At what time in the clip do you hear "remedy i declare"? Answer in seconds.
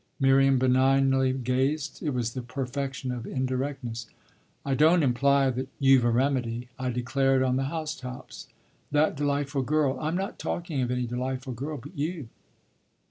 6.09-7.35